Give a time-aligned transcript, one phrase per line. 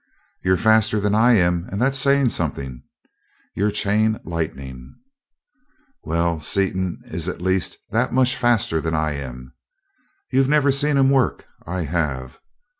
[0.43, 2.81] "You're faster than I am, and that's saying something.
[3.53, 4.95] You're chain lightning."
[6.01, 9.53] "Well, Seaton is at least that much faster than I am.
[10.31, 12.39] You've never seen him work I have.